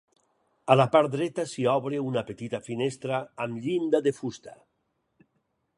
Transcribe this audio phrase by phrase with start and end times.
[0.75, 4.57] A la part dreta s'hi obre una petita finestra amb llinda de fusta.